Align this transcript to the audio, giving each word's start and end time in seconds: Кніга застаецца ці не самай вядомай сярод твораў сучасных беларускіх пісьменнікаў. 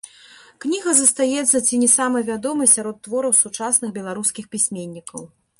Кніга 0.63 0.93
застаецца 0.99 1.61
ці 1.67 1.79
не 1.83 1.89
самай 1.97 2.23
вядомай 2.31 2.71
сярод 2.75 2.97
твораў 3.09 3.39
сучасных 3.43 3.89
беларускіх 3.99 4.45
пісьменнікаў. 4.57 5.21